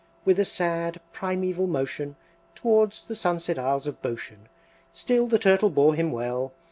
[0.25, 2.15] With a sad primaeval motion
[2.55, 4.49] Towards the sunset isles of Boshen
[4.91, 6.53] Still the Turtle bore him well.